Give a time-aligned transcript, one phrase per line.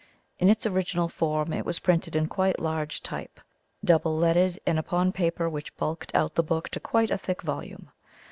[0.39, 3.39] In its original form, it was printed in quite large type,
[3.85, 7.91] double leaded, and upon paper which "bulked out" the book to quite a thick volume.